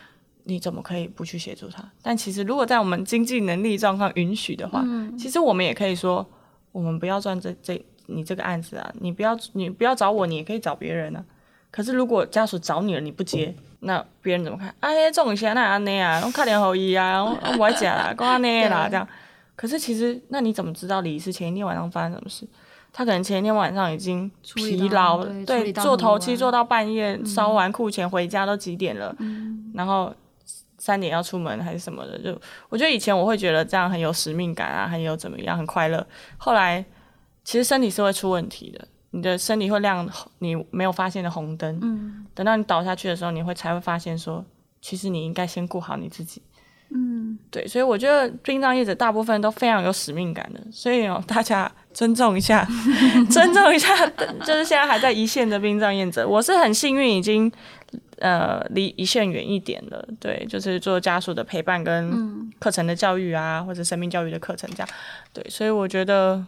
[0.44, 1.84] 你怎么可以不去协助他？
[2.00, 6.26] 但其实如果在我们经济能力状况允许的话，嗯、其实我们也可以说，
[6.72, 7.84] 我们不要赚这这。
[8.06, 11.24] 你这个案子啊，你不要你不要找我，你也可以找别人啊。
[11.70, 14.74] 可是如果家属找你了，你不接，那别人怎么看？
[14.80, 19.06] 哎，这种先那安内啊，我看脸后裔啊，我我讲啦，讲安内啦这样。
[19.54, 22.46] 可是其实，那你怎么知道李仪师前一天晚上发生什么事？
[22.92, 29.14] 他可能前一天晚上已经疲劳，对，做头七做到半夜，烧完库钱回家都几点了？
[29.18, 30.14] 嗯、然后
[30.78, 32.18] 三点要出门还是什么的？
[32.18, 32.40] 就
[32.70, 36.06] 我觉得以前我会觉得这样很有使命感啊，很有怎么样，很快乐。
[36.38, 36.82] 后来。
[37.46, 40.06] 其实身体是会出问题的，你的身体会亮
[40.40, 41.78] 你没有发现的红灯。
[41.80, 44.44] 嗯，等到你倒下去的时候，你会才会发现说，
[44.82, 46.42] 其实你应该先顾好你自己。
[46.90, 52.66] 嗯，对，所以我觉得殡葬业者大部分都非常有使命感的，所以哦，大家尊重一下，
[53.30, 53.94] 尊重一下，
[54.44, 57.50] 就是现在还在一线的殡葬业者，我是很幸运，已经
[58.18, 60.04] 呃离一线远一点了。
[60.18, 64.88] 对，就是做家属的陪伴跟课程的教育啊，或者生命教育的课程这样。
[65.32, 66.44] 对，所以我觉得。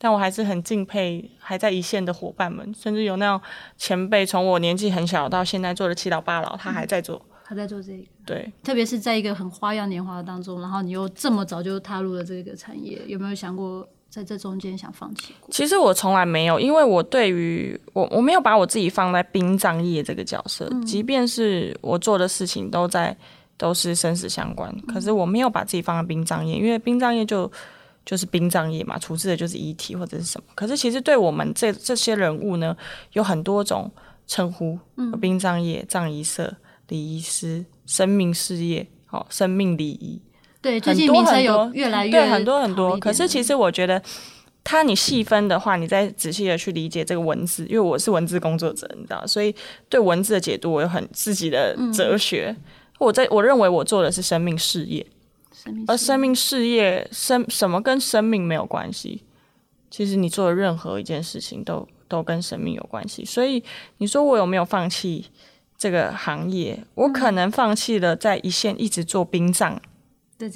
[0.00, 3.40] 但我还是很敬佩还在一线的伙伴们，甚至有那种
[3.76, 8.04] 前辈，从我年纪很小到现在做了七老八老，他还在做，他在做这个。
[8.24, 15.50] 对，特别是在一个很花样年华当中，然后你又这么早就踏入了这个产业，有没有想过在这中间想放弃过？
[15.50, 23.16] 其实我从来没有，因为我对于我我没有把我自己放在殡葬业这个角色，嗯、即便是我做的事情都在
[23.56, 27.50] 都是生死相关，嗯、可是我没有把自己放在殡葬业，因为殡葬业就。
[28.08, 30.46] 就是殡葬业嘛，处置的就是遗体或者是什么。
[30.54, 32.74] 可是其实对我们这这些人物呢，
[33.12, 33.90] 有很多种
[34.26, 34.78] 称呼：
[35.20, 36.56] 殡葬业、葬仪社、
[36.88, 40.22] 礼仪师、生命事业、哦，生命礼仪。
[40.62, 42.98] 对，最近名称有越来越对很多很多。
[42.98, 44.02] 可是其实我觉得，
[44.64, 49.54] 它你细分的话，你再仔细的去理解这个文字，因为我是文字工作者，你知道，所以
[49.90, 52.56] 对文字的解读我有很自己的哲学。
[52.56, 52.64] 嗯、
[53.00, 55.06] 我在我认为我做的是生命事业。
[55.86, 59.22] 而生命事业生什么跟生命没有关系？
[59.90, 63.24] 其实你做的任何一件事情都都跟生命有关系。
[63.24, 63.62] 所以
[63.98, 65.26] 你说我有没有放弃
[65.76, 66.84] 这个行业？
[66.94, 69.80] 我可能放弃了在一线一直做殡葬、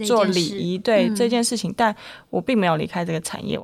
[0.07, 1.97] 做礼仪，对这件事情，嗯、但
[2.31, 3.59] 我并没有离开这个产业。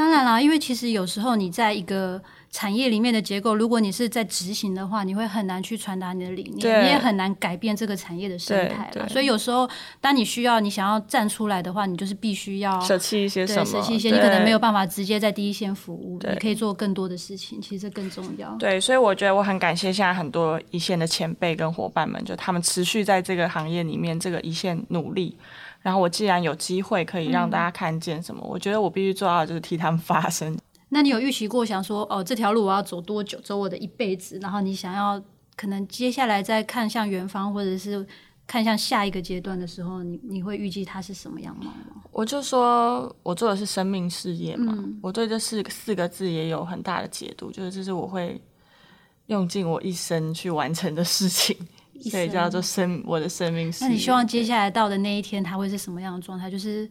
[0.00, 2.22] 当然啦，因为其实有时候你在一个。
[2.52, 9.06] 产业里面的结构，如果你是在执行的话，你会很难去传达你的理念，你也很难改变这个产业的生态啦。
[9.06, 18.50] 所以有时候，当你需要你想要站出来的话，你就是必须要舍弃一些什么，舍弃一些，你可能没有办法直接在第一线服务，你可以做更多的事情，其实这更重要。
[18.56, 25.36] 对，所以我觉得我很感谢现在很多一线的前辈跟伙伴们，就他们持续在这个行业里面这个一线努力。
[25.82, 30.56] 然后我既然有机会可以让大家看见什么，嗯、我觉得我必须做到的就是替他们发声。
[30.90, 34.38] 那你有预期过想说哦，这条路我要走多久，走我的一辈子？
[34.42, 35.22] 然后你想要
[35.56, 38.04] 可能接下来再看向远方，或者是
[38.46, 41.72] 看向下一个阶段的时候，你你会预计它是什么样吗？
[42.10, 48.42] 我就说我做的是生命事业嘛，嗯、我对这四四个字也有很大的解读，就是这是我会
[49.26, 51.56] 用尽我一生去完成的事情，
[52.02, 53.72] 生所以叫做生我的生命。
[53.80, 56.50] 那你希望接下来到的那一天，它会是什么样的状态？
[56.50, 56.88] 就是。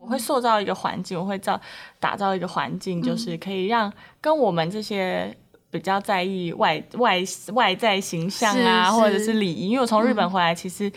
[0.00, 1.60] 我会塑造一个环境，我会造
[1.98, 5.36] 打造一个环境，就是可以让跟我们这些
[5.72, 7.18] 比较在意外外
[7.52, 9.70] 外在形象啊，或者是礼仪。
[9.70, 10.88] 因为我从日本回来，其实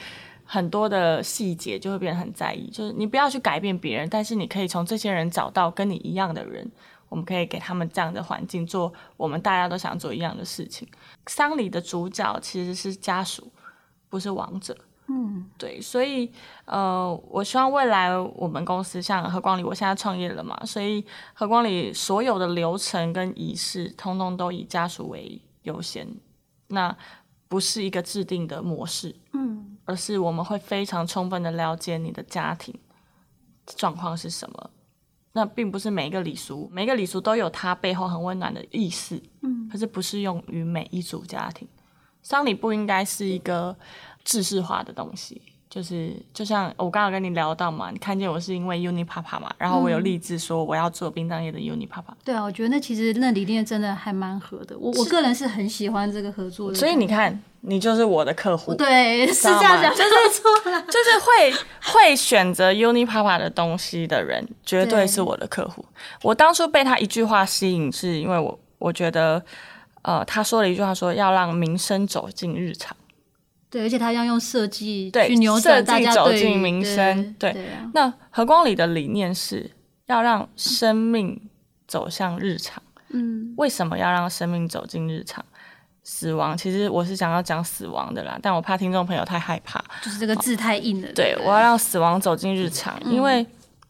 [0.44, 2.70] 很多的细节就会变得很在意。
[2.70, 6.72] 就是你不要去改变别人，但是你可以从这些人找到跟你一样的人。
[7.10, 10.88] 我们可以给他们这样的环境，做我们大家都想做一样的事情。
[11.28, 13.52] 丧礼的主角其实是家属，
[14.10, 14.78] 不是亡者。
[15.08, 16.32] 嗯，对，所以
[16.66, 26.08] 呃，我希望未来我们公司像何光里，我现在创业了嘛，所以何光里所有的流程跟仪式，通通都以家属为优先。
[26.68, 26.96] 那
[27.50, 32.74] 不是一个制定的模式，嗯，而是我们会非常充分的了解你的家庭
[33.66, 34.70] 状况是什么。
[35.34, 41.68] 那并不是每一个礼俗，每一个礼俗都有它背后很温暖的意思，嗯，可是不适用于每一组家庭。
[42.22, 43.76] 丧礼不应该是一个。
[44.24, 45.42] 制式化的东西，
[45.72, 52.12] 就是就像我刚刚跟你聊到嘛，你看见我是因为 Unipapa 嘛，然后我有立志说我要做殡葬业的 Unipapa。
[52.26, 56.76] 对啊，我觉得那其实那理念真的还蛮合的，我我个人是很喜欢这个合作的。
[56.76, 58.76] 所以你看，你就是我的客户。
[58.76, 60.52] 对，是这样讲，就是错
[60.88, 61.54] 就是会
[61.94, 65.86] 会选择 Unipapa 的东西的人，绝对是我的客户。
[66.22, 69.42] 我当初被他一句话吸引，是因为我我觉得，
[70.02, 72.94] 呃，他说了一句话，说要让民生走进日常。
[73.72, 77.34] 对，而且他要用设计去扭转大家，走进民生。
[77.40, 79.72] 对，对对啊，那和光里的理念是
[80.08, 81.40] 要让生命
[81.88, 82.84] 走向日常。
[83.14, 85.44] 嗯，为什么要让生命走进日常？
[86.04, 91.08] 死亡其实我是想要讲死亡的啦，但我怕听众朋友太害怕，就是这个字太硬了。
[91.14, 93.46] 对，我要让死亡走进日常，嗯，因为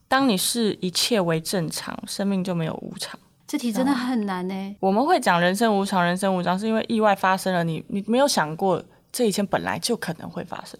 [0.07, 3.19] 当你视一切为正常，生命就没有无常。
[3.47, 4.75] 这题真的很难呢。
[4.79, 8.83] 我们会讲人生无常，人生无常是因为意外发生了，你你没有想过。
[9.11, 10.79] 这以前本来就可能会发生，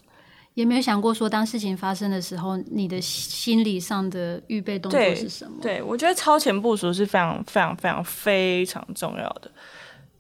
[0.54, 5.58] 也没有想过说，当事情发生的时候，你的心理上的预备动作是什么？
[5.62, 9.52] 对，对，我觉得超前部署是非常非常非常非常重要的。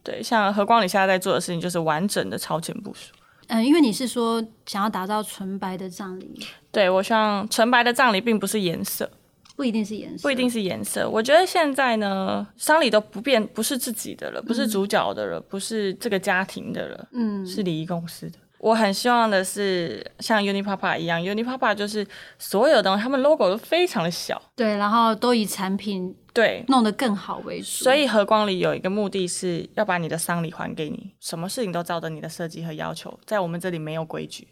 [0.03, 3.13] 对，像何光你现在在做的事情，就是完整的超前部署。
[3.47, 6.39] 嗯，因为你是说想要打造纯白的葬礼，
[6.71, 9.09] 对，我希望纯白的葬礼并不是颜色。
[9.61, 11.07] 不一定是颜色，不一定是颜色。
[11.07, 18.39] 我觉得现在呢，丧礼都不变，不是自己的了，不是主角的了，嗯、不是这个家庭的了，嗯，是礼仪公司的。
[18.57, 22.03] 我很希望的是像 Unipapa 一样，Unipapa 就是
[22.39, 27.67] 所有东西，他们 logo 都非常的小，对，然后都以产品对弄得更好为主。
[27.67, 34.47] 所以和光里有一个目的是要把你的丧礼还给你，什么事情都照着你的设计和要求，在我们这里没有规矩。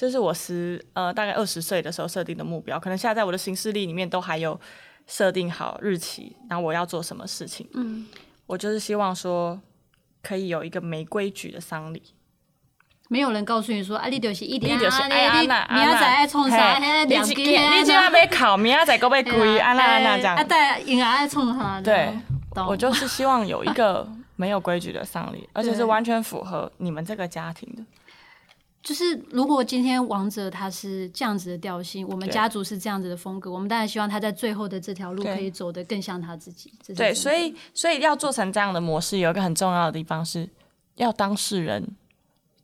[0.00, 4.58] 这是我十呃大概二十岁的时候设定的目标，可能现在在我的行事历里面都还有
[5.06, 7.68] 设定好日期，然后我要做什么事情。
[7.74, 8.06] 嗯，
[8.46, 9.60] 我就是希望说
[10.22, 12.02] 可以有一个没规矩的丧礼，
[13.08, 16.78] 没有人告诉你说啊，你就是一点啊，哎呀，那明仔爱创啥？
[16.78, 20.34] 你今你今天要考，明仔再过要归，安那安那 这样。
[20.34, 21.78] 啊，对，应该爱创啥？
[21.82, 22.18] 对，
[22.66, 27.82] 我就是希望有一个没有规矩的丧礼，而且是 完全符合你们这个家庭的。
[28.82, 36.72] 就是如果今天王者他是这样子的调性，我们家族是这样子的风格，我们当然希望他在最后的这条路可以走得更像他自己。
[36.96, 40.48] 对，所以所以要做成这样的模式，有一个很重要的地方是
[40.96, 41.86] 要当事人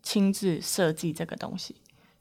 [0.03, 1.77] 亲自设计这个东西。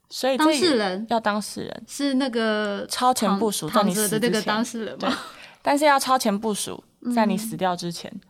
[0.10, 5.18] 所以当事人要当事人是那个超前部署在你死之前的那个当事人吗？
[5.64, 8.12] 但是要超前部署在你死掉之前。
[8.14, 8.22] 嗯、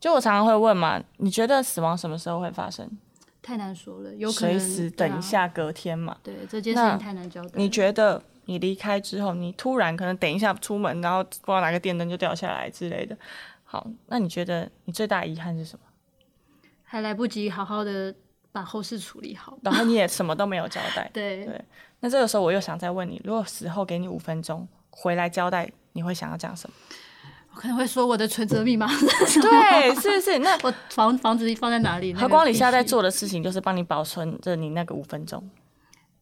[0.00, 2.88] 就我常常会问嘛，你觉得死亡什么时候会发生？
[3.42, 6.16] 太难说了，有可能随时等一下隔天嘛。
[6.22, 7.50] 对，这件事情太难交代。
[7.54, 13.16] 你觉得你离开之后，你突然可能等一下出门，然后不知道哪个电灯就掉下来之类的。
[13.64, 15.84] 好，那你觉得你最大遗憾是什么？
[16.84, 18.14] 还来不及好好的
[18.52, 21.10] 把后事处理好，然后你也 什么都没有交代。
[21.12, 21.60] 对对。
[22.00, 26.76] 那这个时候我又想再问你，如果死后给你五分钟回来交代，你会想要讲什么？
[27.54, 28.86] 我可能会说我的存折密码。
[28.88, 32.12] 对， 是是，那我房房子放在哪里？
[32.14, 35.48] 何光里现在在做的事情就是帮你保存着你那个五分钟。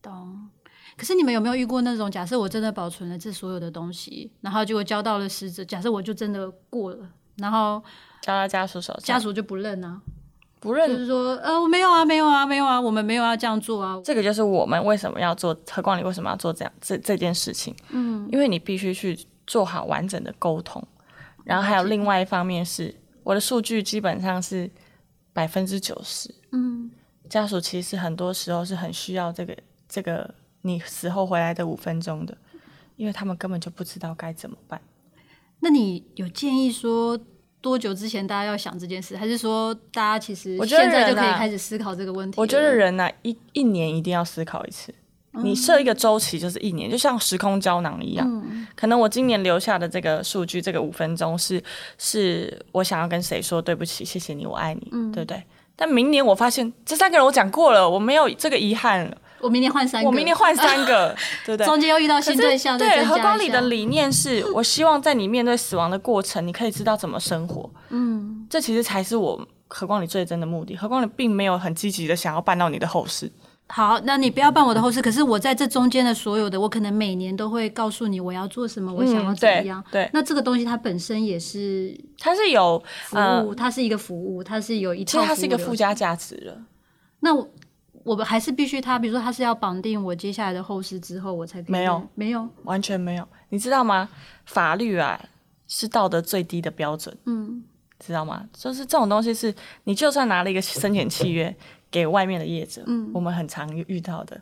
[0.02, 0.48] 懂。
[0.96, 6.98] 可是你们有没有遇过那种，假设我真的保存了这所有的东西，然后结果交到了死者，假设我就真的过了，
[7.36, 7.82] 然后
[8.20, 9.98] 交到家属手上，家属就不认啊？
[10.58, 13.98] 不认，就是说，呃，我没有啊，没有啊，没有啊，我们没有要这样做啊。
[14.04, 17.74] 这个就是我们为什么要做何光里为什么要做这样这这件事情？
[17.88, 20.86] 嗯，因为你必须去做好完整的沟通。
[21.50, 24.70] 然后还有另外一方面是，我的数据基本上是
[25.32, 26.32] 百分之九十。
[26.52, 26.88] 嗯，
[27.28, 29.56] 家属其实很多时候是很需要这个
[29.88, 30.32] 这个
[30.62, 32.38] 你死后回来的五分钟的，
[32.94, 34.80] 因为他们根本就不知道该怎么办。
[35.58, 37.18] 那你有建议说
[37.60, 42.40] 多久之前大家要想这件事，还是说大家其实现在就可以开始思考这个问题？
[42.40, 44.94] 我觉得人呐、啊，一一年一定要思考一次。
[45.32, 48.26] 你设一个周期就是一年，就像时空胶囊一样。
[48.28, 51.62] 嗯、可能我今年留下的这个数据，这个五分钟是
[51.98, 55.42] 是我想要跟谁说对不起，谢谢你，我爱你，嗯、对不对？
[55.76, 61.16] 但明年我发现这三个人我讲过了，我没有这个遗憾了，我明年换三个，我明年换三个，
[61.46, 61.64] 对不对？
[61.64, 67.70] 中间又遇到新对象，对，何光里的理念是我希望在你面对死亡的过程，你可以知道怎么生活。
[67.88, 70.76] 嗯，这其实才是我何光里最真的目的。
[70.76, 73.30] 何光里并没有很积极的想要办到你的后事。
[73.72, 79.80] 好，那你不要办我的后事，可是我在这中间的所有的，我可能每年都会告诉你我要做什么，我想要怎么样。
[79.80, 86.60] 嗯、对，对那这个东西它本身也是，它是有服务，它是一个服务，它是有一套，其实它是一个附加价值的。
[87.20, 87.48] 那我，
[88.02, 91.62] 我们还是必须它，比如说它是要绑定我接下来的后事之后，我才。
[91.68, 93.28] 没有，没有，完全没有。
[93.50, 94.08] 你知道吗？
[94.46, 95.20] 法律啊，
[95.68, 97.16] 是道德最低的标准。
[97.26, 97.62] 嗯，
[98.04, 98.44] 知道吗？
[98.52, 99.54] 就是这种东西是，
[99.84, 101.56] 你就算拿了一个 生前契约。
[101.90, 104.40] 给外面的业者，嗯，我们很常遇到的。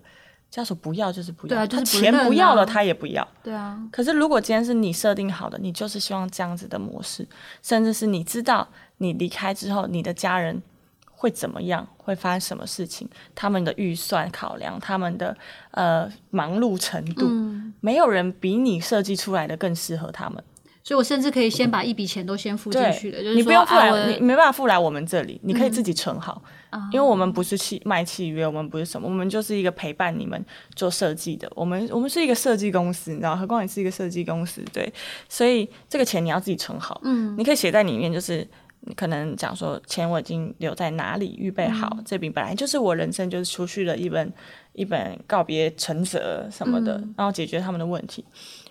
[0.50, 3.78] 家属不要就是不要，对啊，就是钱不要了，他也不要，对啊。
[3.92, 7.28] 可是如果今天是你设定好的，你就是希望这样子的模式，
[7.62, 10.62] 甚至是你知道你离开之后，你的家人
[11.10, 15.36] 会怎么样，会发生什么事情，他们的预算考量，他们的
[15.72, 20.42] 呃忙碌程度，嗯，没有人比你设计出来的更适合他们。
[20.88, 30.42] 所以，我甚至可以先把一笔钱都先付进去的，就是你不用付来，啊、你没办法付来我们这里，你可以自己存好，嗯、因为我们不是契卖契约，我们不是什么，我们就是一个陪伴你们
[30.74, 34.90] 做设计的，我们我们是一个设计公司，你知道，何况也是一个设计公司，对，
[35.28, 38.48] 所以这个钱你要自己存好，嗯，你可以写在里面，就是
[38.80, 44.32] 你可能讲说钱我已经留在哪里，预备好，嗯、这笔本来就是我人生就是出去了一本
[44.72, 48.24] 一本告别存折什么的，嗯、然后解决他们的问题。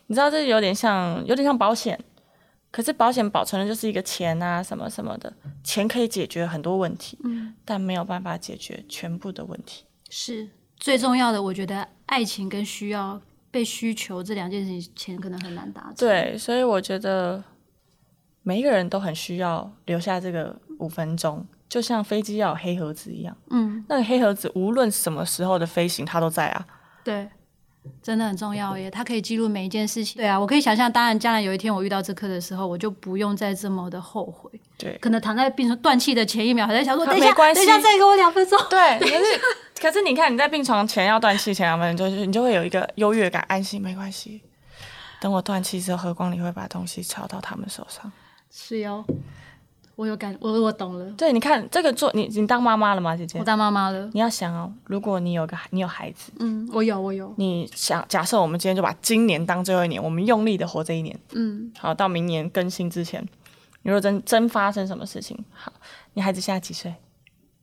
[0.08, 2.00] 你知道这有点像，有点像保险，
[2.72, 5.32] 可是保险保存的就是一个钱啊，什么什么的，
[5.64, 9.86] 钱可以解决很多问题，嗯，但没有办法解决全部的问题。
[10.10, 15.96] 是最重要的，我觉得爱情跟需要被需求这两件事情，钱可能很难达成。
[15.98, 17.44] 对，所以我觉得
[18.44, 26.66] 每一个人都很需要留下这个五分钟，就像飞机要有黑盒子一样，嗯，那个黑盒子无论什么时候的飞行，它都在啊。
[27.04, 27.30] 对。
[28.02, 30.18] 真的很重要耶，它可以记录每一件事情。
[30.18, 34.50] 对啊，我可以想象，当然将来有一天我遇到这颗的时候，我就不用再这么的后悔。
[34.78, 38.58] 对，可能躺在病床断气的前一秒，还在想说，等一下，等一下，再给我两分钟。
[38.70, 39.24] 对，可是
[39.82, 44.42] 可是你看你在病床前要断气前两分钟，就是你就会有一个优越感，安心，没关系。
[45.20, 48.12] 等我断气之后，何光你会把东西抄到他们手上。
[48.52, 49.04] 是哟。
[49.98, 51.12] 我有感，我我懂了。
[51.18, 53.40] 对，你看这个做你，你当妈妈了吗，姐姐？
[53.40, 54.08] 我当妈妈了。
[54.14, 57.34] 你要想哦，如果你有个你有孩子，嗯，我有我有。
[57.38, 63.28] 你想假设我们今天就把今年当最后一年，我们用力的活这一年，嗯，好，到明年更新之前，
[63.82, 65.74] 你若真真发生什么事情，好，
[66.14, 66.94] 你孩子现在几岁？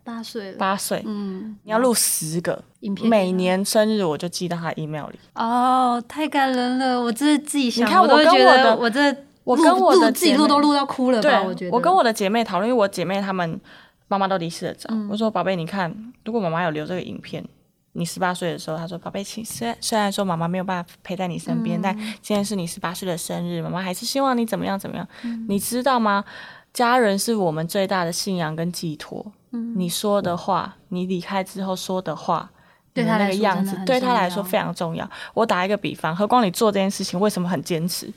[0.03, 0.59] 八岁了。
[0.59, 5.19] 八岁，嗯，你要录十个影片，每年生日我就寄到他 email 里。
[5.37, 9.17] 哦，太感人了，我这是自己想，你看我跟我的我这。
[9.45, 11.43] 我跟我的自己录都录到哭了吧？
[11.43, 11.71] 我觉得。
[11.71, 13.61] 我跟我的姐妹讨论，因为我姐妹她们
[14.09, 14.89] 妈妈都离世了早。
[14.91, 17.45] 嗯、我说：“宝贝，你看，如果妈妈有留这个影片，
[17.93, 25.07] 你十八岁的时候，她说：‘宝贝，其虽虽然说妈妈没有办法陪在你身边，嗯、但今天是你十八岁的生日，妈妈还是希望你怎么样怎么样。
[25.23, 26.25] 嗯’你知道吗？
[26.73, 29.25] 家人是我们最大的信仰跟寄托。
[29.53, 32.51] 嗯、你说的话，你离开之后说的话，
[32.93, 35.09] 对她那个样子，对她来说非常重要。
[35.35, 38.13] 我打一个比方，何光你做这件事情为什么很坚持？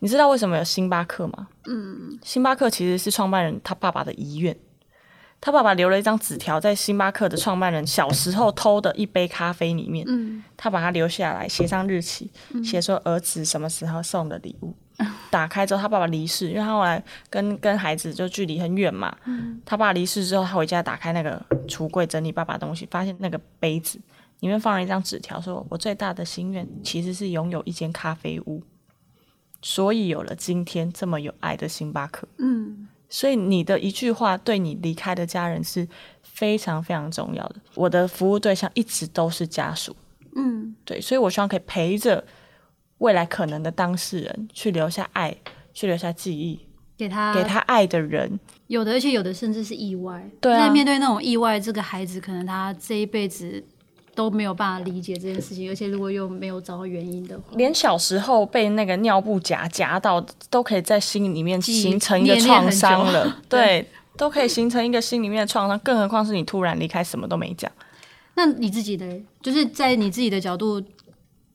[0.00, 1.48] 你知道为什么有星巴克吗？
[1.66, 4.56] 嗯，星巴克其实是创办人他爸爸的遗愿，
[5.40, 12.30] 他爸爸留了一张纸条在星巴克的创办人小时候偷的一杯咖啡里面，嗯，他把它留下来，写上日期，
[12.64, 14.74] 写说儿子什么时候送的礼物。
[14.98, 23.98] 嗯，打开之后，他爸爸离世，因为他后来跟跟孩子就距离很远嘛，嗯，他爸离世之后，他回家打开那个橱柜整理爸爸东西，发现那个杯子
[24.40, 28.62] 里面放了一张纸条，说我最大的心愿其实是拥有一间咖啡屋。
[29.62, 35.86] 所以有了今天这么有爱的星巴克，嗯，所以你的一句话对你离开的家人是
[36.22, 37.56] 非常非常重要的。
[37.74, 39.94] 我的服务对象一直都是家属，
[40.34, 42.24] 嗯，对，所以我希望可以陪着
[42.98, 45.36] 未来可能的当事人去留下爱，
[45.74, 46.60] 去留下记忆，
[46.96, 48.40] 给他给他爱的人。
[48.68, 50.30] 有的，而且有的甚至是意外。
[50.40, 53.62] 对啊，在面对那种意外，这个孩子可能他这一辈子。
[54.14, 63.38] 都没有办法理解这件事情，而且如果又没有找到原因的话，连小时候被那个尿布夹夹到，都可以在心里面形成一个创伤了。
[63.48, 67.70] 对，对，都可以形成一个心里面的创伤，更何况是你突然离开，什么都没讲。
[68.34, 69.06] 那你自己的，
[69.42, 70.82] 就是在你自己的角度，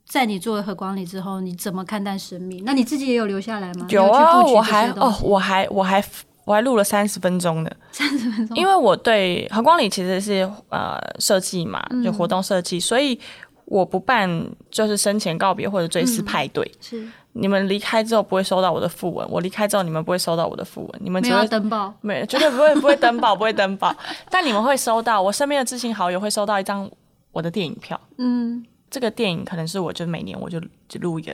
[0.08, 2.64] 在你做了和光里之后，你怎么看待生命？
[2.66, 3.86] 那你自己也有留下来吗？
[3.90, 6.04] 有啊，我还哦，我还我还。
[6.46, 13.20] 我还录了三十分钟的，三十分钟，因为我对和光里其实是呃设计嘛，就活动设计，嗯、所以
[13.66, 14.30] 我不办
[14.70, 16.64] 就是生前告别或者追思派对。
[16.64, 17.08] 嗯、是。
[17.38, 23.94] 你们离开之后不会收到我的讣文，我离开之后你们不会收到我的讣文，你们只会登报，没绝对不会不会登报不会登报，
[24.30, 26.90] 但你们会收到我身边的知心好友会收到一张
[27.34, 28.00] 我的电影票。
[28.20, 31.34] 嗯，这个电影可能是我就每年我就就录一个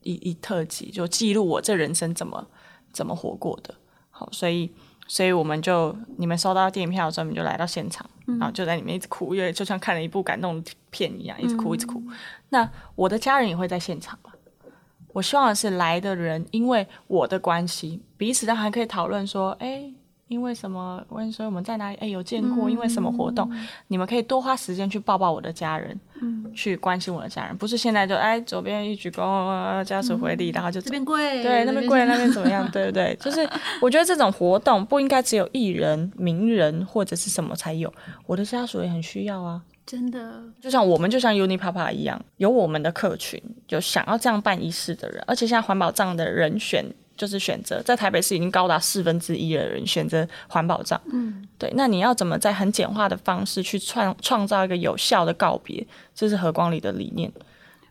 [0.00, 2.46] 一一特辑，就记录我这人生怎么
[2.90, 3.74] 怎么活过的。
[4.22, 4.70] 好，所以
[5.08, 11.98] 所以我们就你们收到电影票的时候，你们就来到现场，嗯、然后就在里面一直哭，因为就像看了一部感动片一样，一直哭一直哭。
[12.06, 12.12] 嗯、
[12.50, 14.18] 那我的家人也会在现场。
[15.12, 19.92] 我希望的是来的人，因为我的关系，彼此都还可以讨论说，哎，
[20.32, 21.04] 因为什么？
[21.10, 21.96] 问说我们在哪里？
[21.96, 22.70] 哎，有见过？
[22.70, 23.46] 因为什么活动？
[23.52, 32.66] 嗯、你们可以多花时间去抱抱我的家人，嗯、去关心我的家人，不是现在就哎，左边一鞠躬，家属回礼，然后就这边跪，对，那边跪，那边怎么样？
[32.72, 33.14] 对不对？
[33.20, 33.46] 就是
[33.82, 37.92] 我觉得这种活动不应该只有艺人、名人或者是什么才有，
[38.26, 39.60] 我的家属也很需要啊。
[39.84, 46.86] 真的，就像我们就像 Unipapa 一样，有我们的客群，有想要这样办仪式的人，而且现在环保葬的人选
[47.22, 51.00] 就是选择在台北市已经高达四分之一的人选择环保葬。
[51.12, 55.86] 嗯，对，那你要怎么在很简化的方式去创创造一个有效的告别？
[56.16, 57.30] 这是何光里的理念。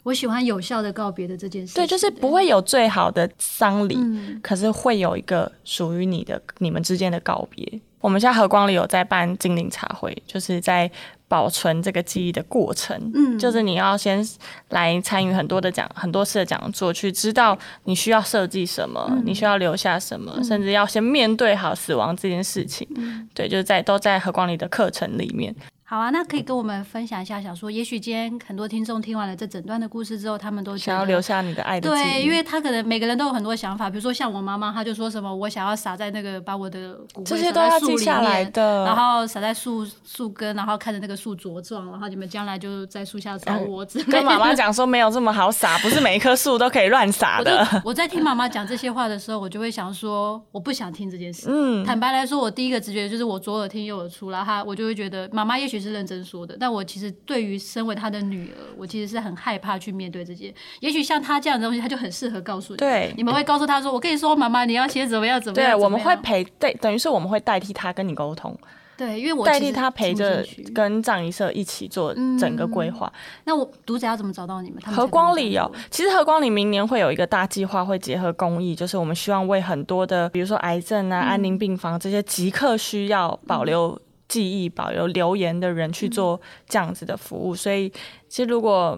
[0.04, 1.76] 我喜欢有效的告别的这件事。
[1.76, 7.80] 对，就是不会有最好的丧礼，嗯、可是会有一个属于你的你们之间的告别。
[8.02, 10.92] 我们现在和光里有在办精灵茶会，就是在。
[11.32, 14.22] 保存这个记忆的过程，嗯，就是你要先
[14.68, 22.86] 来参与很多的讲很多次的讲座，去知道你需要设计什么，嗯、你需要留下什么，嗯、甚至要先面对好死亡这件事情。
[22.98, 25.56] 嗯、对，就是在都在和光里的课程里面。
[25.92, 31.90] 好啊，那可以跟我们分享一下，小说，也许今天很多听众听完了这整段的故事之后，他们都想要留下你的爱的。
[31.90, 43.84] 对，因为他可能每个人都有很多想法，比如说像我妈妈，她就说什么，我想要撒在那个把我的骨灰撒在树里面，然后撒在树树根，然后看着那个树茁壮，然后你们将来就在树下找我。
[43.94, 47.68] 嗯、跟妈妈讲说没有这么好撒，不是每一棵树都可以乱撒的。
[47.84, 51.48] 我，我在听妈妈讲这些话的时候，我就会想说，我不想听这件事。
[51.50, 56.56] 嗯，坦白来说，我第一个直觉就是我左耳听右耳出，然后她我就会觉得妈妈也许是认真说的。
[56.60, 60.54] 但我其实对于身为他的女儿，我其实是很害怕去面对这些。
[60.80, 62.78] 也许像他这样的东西，他就很适合告诉你。
[62.78, 68.56] 对，你们会告诉他说：“我跟你说，妈妈，你要写怎么样怎么样。”对，我们会陪，对，等于是我们会代替他跟你沟通。
[68.98, 73.12] 对，因为我代替他陪着跟葬仪社一起做整个规划。
[73.16, 74.80] 嗯、那我读者要怎么找到你们？
[74.80, 84.00] 他们和光里有，其实和光里明年会有一个大计划，会结合公益，就是我们希望为很多的，比如说癌症啊、嗯、安宁病房这些即刻需要保留。
[84.32, 87.90] 嗯记忆保留留言的人去做这样子的服务，所以
[88.30, 88.98] 其实如果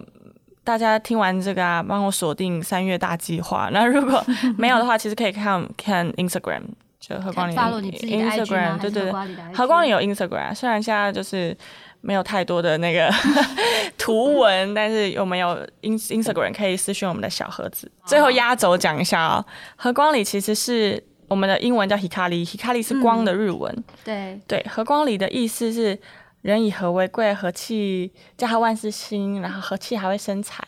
[0.64, 3.68] 大家听完这个啊，帮我锁定三月大计划。
[3.74, 4.24] 那如果
[4.60, 6.62] 没有的话，其实可以看看 Instagram，
[7.00, 9.12] 就何光里 Instagram，对对对，
[9.56, 11.58] 何光里有 Instagram，虽然现在就是
[12.02, 13.10] 没有太多的那个
[13.98, 17.92] 图文，但是有没有 Instagram 可以私讯我们的小盒子。
[18.06, 19.46] 最后压轴讲一下哦，
[19.78, 21.04] 何光里其实是。
[21.34, 23.74] 我们的英文叫 Hikari，Hikari 是光的日文。
[23.76, 26.00] 嗯、对对，和光里的意思是
[26.44, 30.64] 人以和为贵，和气家和万事兴，然后和气还会生财。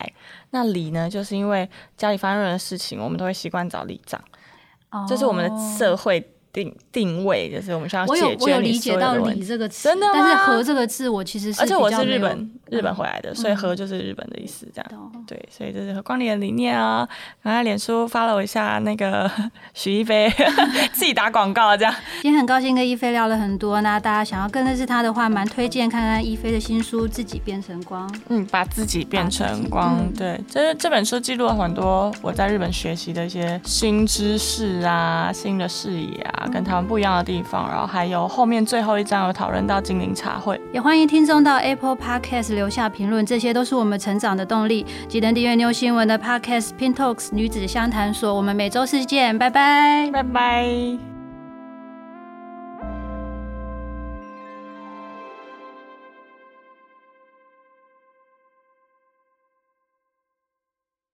[0.50, 4.20] 那里呢，就是因为家里发生任何事情，我们都会习惯找里长。
[4.90, 6.32] 哦，这是我们的社会。
[6.56, 8.06] 定定位就是我们需要。
[8.06, 10.12] 我有，我有理解到“里”这个词，真的吗？
[10.14, 15.12] 但是“和”这个字，我其实是而且我是日本日本回来的，所以“和”就是日本的意思，这样。
[15.26, 17.06] 对，所以这是和光里的理念啊。
[17.42, 19.30] 然后脸书 follow 一下那个
[19.74, 20.32] 许一飞，
[20.94, 21.94] 自己打广告这样。
[22.22, 28.08] 今天很高兴跟一飞聊了很多，那大家想要更认识他的话，蛮推荐看看一飞的新书《自己变成光》。
[28.28, 30.10] 嗯，把自己变成光。
[30.16, 36.45] 对，这这本书记录了很多我在日本学习的一些新知识啊，新的视野啊。
[36.50, 44.86] 跟他们不一样的地方，然后还有后面最后一章有讨论到精灵茶会，也欢迎听众到 Apple Podcast 留下评论，这些都是我们成长的动力。
[45.08, 51.15] 记得订阅 New 新闻的 Podcast Pink Talks 女子相谈所，我们每周四见，拜拜，拜拜。